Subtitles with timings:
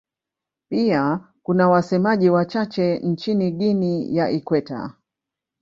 [0.69, 4.93] Pia kuna wasemaji wachache nchini Guinea ya Ikweta.